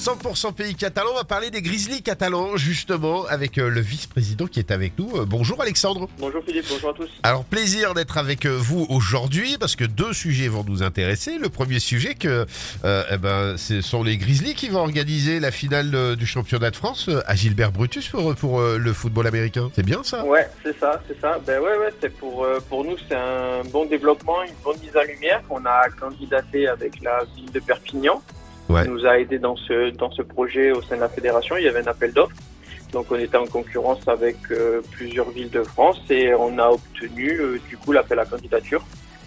100% 0.00 0.54
pays 0.54 0.74
catalan, 0.74 1.10
on 1.12 1.16
va 1.16 1.24
parler 1.24 1.50
des 1.50 1.60
Grizzlies 1.60 2.00
catalans 2.00 2.56
justement 2.56 3.26
avec 3.26 3.58
euh, 3.58 3.68
le 3.68 3.82
vice-président 3.82 4.46
qui 4.46 4.58
est 4.58 4.70
avec 4.70 4.98
nous. 4.98 5.14
Euh, 5.14 5.26
bonjour 5.26 5.60
Alexandre. 5.60 6.08
Bonjour 6.18 6.42
Philippe, 6.42 6.64
bonjour 6.70 6.88
à 6.88 6.92
tous. 6.94 7.10
Alors 7.22 7.44
plaisir 7.44 7.92
d'être 7.92 8.16
avec 8.16 8.46
euh, 8.46 8.56
vous 8.58 8.86
aujourd'hui 8.88 9.58
parce 9.60 9.76
que 9.76 9.84
deux 9.84 10.14
sujets 10.14 10.48
vont 10.48 10.64
nous 10.64 10.82
intéresser. 10.82 11.36
Le 11.36 11.50
premier 11.50 11.80
sujet 11.80 12.14
que 12.14 12.46
euh, 12.82 13.02
eh 13.12 13.18
ben, 13.18 13.58
ce 13.58 13.82
sont 13.82 14.02
les 14.02 14.16
Grizzlies 14.16 14.54
qui 14.54 14.70
vont 14.70 14.80
organiser 14.80 15.38
la 15.38 15.50
finale 15.50 16.16
du 16.16 16.24
championnat 16.24 16.70
de 16.70 16.76
France 16.76 17.10
à 17.26 17.34
Gilbert 17.34 17.70
Brutus 17.70 18.08
pour, 18.08 18.34
pour 18.36 18.62
le 18.62 18.92
football 18.94 19.26
américain. 19.26 19.70
C'est 19.76 19.84
bien 19.84 20.02
ça? 20.02 20.24
Ouais, 20.24 20.48
c'est 20.62 20.78
ça, 20.80 21.02
c'est 21.08 21.20
ça. 21.20 21.38
Ben 21.46 21.60
ouais, 21.60 21.76
ouais, 21.76 21.92
c'est 22.00 22.16
pour 22.16 22.46
pour 22.70 22.86
nous 22.86 22.96
c'est 23.06 23.16
un 23.16 23.64
bon 23.70 23.84
développement, 23.84 24.42
une 24.44 24.54
bonne 24.64 24.78
mise 24.78 24.96
en 24.96 25.02
lumière. 25.02 25.42
On 25.50 25.62
a 25.66 25.90
candidaté 25.90 26.68
avec 26.68 27.02
la 27.02 27.24
ville 27.36 27.52
de 27.52 27.60
Perpignan, 27.60 28.22
Ouais. 28.70 28.86
nous 28.86 29.06
a 29.06 29.18
aidé 29.18 29.38
dans 29.38 29.56
ce 29.56 29.90
dans 29.90 30.10
ce 30.10 30.22
projet 30.22 30.72
au 30.72 30.82
sein 30.82 30.96
de 30.96 31.00
la 31.00 31.08
fédération. 31.08 31.56
Il 31.56 31.64
y 31.64 31.68
avait 31.68 31.80
un 31.80 31.90
appel 31.90 32.12
d'offres, 32.12 32.36
donc 32.92 33.06
on 33.10 33.16
était 33.16 33.36
en 33.36 33.46
concurrence 33.46 34.06
avec 34.08 34.36
euh, 34.50 34.80
plusieurs 34.92 35.30
villes 35.30 35.50
de 35.50 35.62
France 35.62 36.00
et 36.10 36.34
on 36.34 36.58
a 36.58 36.68
obtenu 36.68 37.40
euh, 37.40 37.60
du 37.68 37.76
coup 37.76 37.92
l'appel 37.92 38.18
à 38.18 38.24
candidature 38.24 38.84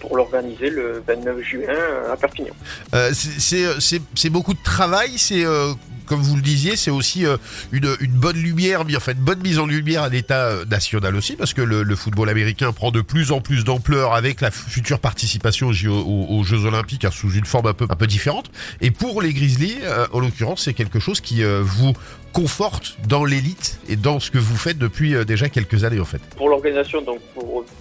pour 0.00 0.16
l'organiser 0.16 0.70
le 0.70 1.02
29 1.06 1.40
juin 1.40 1.74
à 2.10 2.16
Perpignan. 2.16 2.54
Euh, 2.94 3.10
c'est 3.12 4.30
beaucoup 4.30 4.54
de 4.54 4.62
travail, 4.62 5.12
c'est 5.16 5.44
euh, 5.44 5.72
comme 6.06 6.20
vous 6.20 6.36
le 6.36 6.42
disiez, 6.42 6.76
c'est 6.76 6.90
aussi 6.90 7.26
euh, 7.26 7.36
une, 7.72 7.96
bonne 8.08 8.36
lumière, 8.36 8.82
enfin 8.96 9.12
une 9.12 9.18
bonne 9.18 9.40
mise 9.40 9.58
en 9.58 9.66
lumière 9.66 10.02
à 10.02 10.08
l'état 10.08 10.46
euh, 10.46 10.64
national 10.64 11.14
aussi, 11.16 11.36
parce 11.36 11.52
que 11.52 11.62
le, 11.62 11.96
football 11.96 12.28
américain 12.28 12.72
prend 12.72 12.90
de 12.90 13.00
plus 13.00 13.32
en 13.32 13.40
plus 13.40 13.64
d'ampleur 13.64 14.14
avec 14.14 14.40
la 14.40 14.50
future 14.50 15.00
participation 15.00 15.68
aux, 15.68 16.42
Jeux 16.44 16.64
Olympiques 16.64 17.04
hein, 17.04 17.10
sous 17.10 17.32
une 17.32 17.44
forme 17.44 17.66
un 17.66 17.72
peu 17.72 18.06
différente. 18.06 18.50
Et 18.80 18.90
pour 18.90 19.22
les 19.22 19.32
Grizzlies, 19.32 19.78
euh, 19.82 20.06
en 20.12 20.20
l'occurrence, 20.20 20.62
c'est 20.64 20.74
quelque 20.74 21.00
chose 21.00 21.20
qui 21.20 21.42
vous 21.62 21.94
conforte 22.32 22.98
dans 23.08 23.24
l'élite 23.24 23.80
et 23.88 23.96
dans 23.96 24.20
ce 24.20 24.30
que 24.30 24.38
vous 24.38 24.56
faites 24.56 24.78
depuis 24.78 25.14
déjà 25.24 25.48
quelques 25.48 25.84
années 25.84 26.00
en 26.00 26.04
fait. 26.04 26.20
Pour 26.36 26.50
l'organisation, 26.50 27.00
donc 27.00 27.20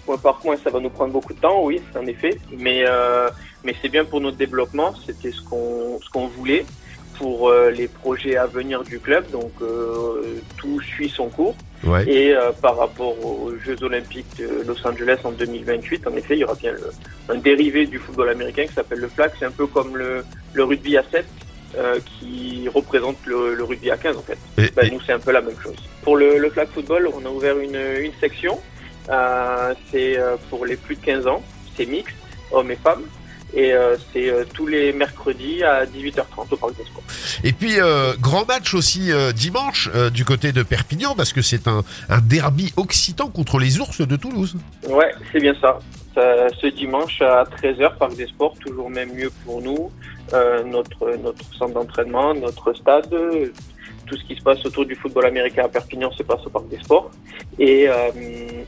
point 0.06 0.18
par 0.18 0.38
point, 0.38 0.56
ça 0.64 0.70
va 0.70 0.80
nous 0.80 0.90
prendre 0.90 1.12
beaucoup 1.12 1.34
de 1.34 1.40
temps, 1.40 1.64
oui, 1.64 1.82
en 1.98 2.06
effet. 2.06 2.40
Mais 2.58 2.86
mais 3.64 3.76
c'est 3.82 3.90
bien 3.90 4.06
pour 4.06 4.22
notre 4.22 4.38
développement. 4.38 4.94
C'était 5.06 5.32
ce 5.32 5.42
qu'on 5.42 6.00
ce 6.02 6.10
qu'on 6.10 6.28
voulait 6.28 6.66
pour 7.18 7.50
euh, 7.50 7.70
les 7.72 7.88
projets 7.88 8.36
à 8.38 8.46
venir 8.46 8.84
du 8.84 9.00
club. 9.00 9.30
Donc 9.32 9.52
euh, 9.62 10.22
tout 10.58 10.80
suit 10.82 11.10
son 11.10 11.30
cours. 11.30 11.56
Ouais. 11.84 12.04
Et 12.10 12.36
euh, 12.36 12.52
par 12.52 12.78
rapport 12.78 13.16
aux 13.26 13.52
Jeux 13.64 13.78
Olympiques 13.84 14.38
de 14.40 14.64
Los 14.66 14.86
Angeles 14.88 15.18
en 15.24 15.32
2028, 15.32 16.08
en 16.08 16.16
effet, 16.16 16.36
il 16.36 16.40
y 16.40 16.44
aura 16.44 16.56
bien 16.56 16.72
le- 16.72 16.92
un 17.30 17.38
dérivé 17.38 17.86
du 17.86 18.00
football 18.00 18.30
américain 18.30 18.66
qui 18.66 18.74
s'appelle 18.74 19.00
le 19.00 19.08
flag. 19.08 19.32
C'est 19.38 19.46
un 19.46 19.52
peu 19.52 19.68
comme 19.68 19.96
le, 19.98 20.24
le 20.54 20.64
rugby 20.64 20.98
à 20.98 21.04
7 21.12 21.26
euh, 21.78 22.00
qui 22.20 22.68
représente 22.74 23.18
le, 23.26 23.54
le 23.54 23.64
rugby 23.64 23.92
à 23.92 23.98
15 23.98 24.18
en 24.18 24.22
fait. 24.22 24.38
Et- 24.58 24.72
Ben, 24.76 24.86
et- 24.88 24.92
nous, 24.92 25.02
c'est 25.02 25.14
un 25.14 25.20
peu 25.20 25.32
la 25.32 25.42
même 25.42 25.60
chose. 25.62 25.76
Pour 26.02 26.16
le, 26.18 26.38
le 26.38 26.50
flag 26.50 26.68
football, 26.74 27.10
on 27.14 27.26
a 27.26 27.30
ouvert 27.30 27.58
une, 27.60 27.76
une 28.00 28.14
section. 28.20 28.60
Euh, 29.10 29.74
c'est 29.92 30.18
euh, 30.18 30.36
pour 30.50 30.66
les 30.66 30.76
plus 30.78 30.96
de 30.96 31.02
15 31.06 31.28
ans. 31.28 31.44
C'est 31.78 31.86
mixte, 31.86 32.16
hommes 32.52 32.72
et 32.72 32.76
femmes. 32.78 33.04
Et 33.56 33.74
euh, 33.74 33.96
c'est 34.12 34.30
euh, 34.30 34.44
tous 34.54 34.68
les 34.68 34.92
mercredis 34.92 35.64
à 35.64 35.86
18h30 35.86 36.52
au 36.52 36.56
Parc 36.58 36.76
des 36.78 36.84
Sports. 36.84 37.04
Et 37.44 37.54
puis, 37.54 37.80
euh, 37.80 38.14
grand 38.20 38.46
match 38.48 38.74
aussi 38.74 39.12
dimanche 39.34 39.90
du 40.14 40.26
côté 40.26 40.52
de 40.52 40.62
Perpignan, 40.64 41.16
parce 41.16 41.32
que 41.34 41.42
c'est 41.42 41.68
un, 41.68 41.84
un 42.10 42.20
derby 42.20 42.74
occitan 42.78 43.30
contre 43.30 43.60
les 43.60 43.80
ours 43.80 44.02
de 44.02 44.16
Toulouse. 44.16 44.56
Ouais, 44.88 45.14
c'est 45.32 45.40
bien 45.40 45.56
ça. 45.62 45.80
Ça- 46.14 46.48
Ce 46.62 46.68
dimanche 46.68 47.22
à 47.22 47.44
13h, 47.44 47.98
Parc 47.98 48.16
des 48.16 48.28
Sports, 48.28 48.56
toujours 48.60 48.90
même 48.90 49.14
mieux 49.14 49.32
pour 49.46 49.62
nous. 49.62 49.92
Notre, 50.66 51.16
notre 51.24 51.44
centre 51.58 51.74
d'entraînement, 51.74 52.34
notre 52.34 52.74
stade, 52.74 53.10
tout 54.08 54.18
ce 54.18 54.24
qui 54.26 54.36
se 54.36 54.42
passe 54.42 54.66
autour 54.66 54.86
du 54.86 54.96
football 54.96 55.26
américain 55.28 55.64
à 55.66 55.68
Perpignan 55.70 56.12
se 56.12 56.24
passe 56.24 56.40
au 56.46 56.50
Parc 56.50 56.68
des 56.68 56.80
Sports. 56.80 57.12
Et, 57.60 57.88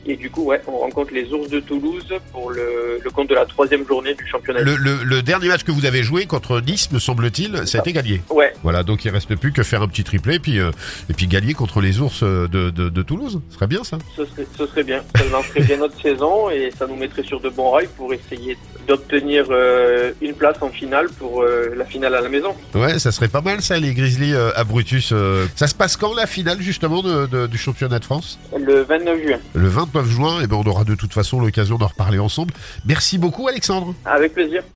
et 0.06 0.16
du 0.16 0.30
coup, 0.30 0.44
ouais, 0.44 0.60
on 0.66 0.78
rencontre 0.78 1.12
les 1.12 1.32
ours 1.32 1.48
de 1.48 1.60
Toulouse 1.60 2.06
pour 2.32 2.50
le, 2.50 2.98
le 3.02 3.10
compte 3.10 3.28
de 3.28 3.34
la 3.34 3.46
troisième 3.46 3.86
journée 3.86 4.14
du 4.14 4.26
championnat. 4.26 4.60
Le, 4.60 4.76
le- 4.76 5.02
le 5.04 5.22
dernier 5.22 5.48
match 5.48 5.64
que 5.64 5.72
vous 5.72 5.84
avez 5.86 6.02
joué 6.02 6.26
contre 6.26 6.60
Nice, 6.60 6.90
me 6.92 6.98
semble-t-il, 6.98 7.66
ça 7.66 7.78
a 7.78 7.80
été 7.80 7.92
gagné. 7.92 8.20
Ouais, 8.30 8.52
Voilà, 8.62 8.82
donc 8.82 9.04
il 9.04 9.10
reste 9.10 9.34
plus 9.36 9.52
que 9.52 9.62
faire 9.62 9.82
un 9.82 9.88
petit 9.88 10.04
triplé 10.04 10.36
et 10.36 10.38
puis, 10.38 10.58
euh, 10.58 10.70
et 11.10 11.14
puis 11.14 11.26
gagner 11.26 11.54
contre 11.54 11.80
les 11.80 12.00
ours 12.00 12.20
euh, 12.22 12.48
de, 12.48 12.70
de, 12.70 12.88
de 12.88 13.02
Toulouse. 13.02 13.40
Ce 13.48 13.54
serait 13.56 13.66
bien 13.66 13.84
ça. 13.84 13.98
ce 14.16 14.24
serait, 14.24 14.46
ce 14.56 14.66
serait 14.66 14.84
bien. 14.84 15.02
Ça 15.16 15.24
lancerait 15.32 15.60
bien 15.62 15.76
notre 15.78 16.00
saison 16.00 16.50
et 16.50 16.70
ça 16.78 16.86
nous 16.86 16.96
mettrait 16.96 17.22
sur 17.24 17.40
de 17.40 17.48
bons 17.48 17.70
rails 17.70 17.88
pour 17.96 18.12
essayer 18.12 18.56
d'obtenir 18.86 19.46
euh, 19.50 20.12
une 20.22 20.34
place 20.34 20.56
en 20.62 20.70
finale 20.70 21.08
pour 21.18 21.42
euh, 21.42 21.74
la 21.76 21.84
finale 21.84 22.14
à 22.14 22.20
la 22.20 22.28
maison. 22.28 22.54
Ouais, 22.74 22.98
ça 22.98 23.12
serait 23.12 23.28
pas 23.28 23.40
mal 23.42 23.60
ça, 23.62 23.78
les 23.78 23.92
Grizzlies 23.94 24.34
à 24.34 24.64
Brutus. 24.64 25.12
Ça 25.56 25.66
se 25.66 25.74
passe 25.74 25.96
quand 25.96 26.14
la 26.14 26.26
finale 26.26 26.60
justement 26.60 27.02
de, 27.02 27.26
de- 27.26 27.46
du 27.46 27.58
championnat 27.58 27.98
de 27.98 28.04
France? 28.04 28.38
Le 28.58 28.82
29 28.82 29.22
juin. 29.26 29.38
Le 29.54 29.68
29 29.68 29.97
juin, 30.06 30.40
et 30.40 30.46
ben 30.46 30.56
on 30.56 30.68
aura 30.68 30.84
de 30.84 30.94
toute 30.94 31.12
façon 31.12 31.40
l'occasion 31.40 31.76
d'en 31.76 31.88
reparler 31.88 32.18
ensemble. 32.18 32.54
Merci 32.84 33.18
beaucoup 33.18 33.48
Alexandre. 33.48 33.94
Avec 34.04 34.34
plaisir. 34.34 34.62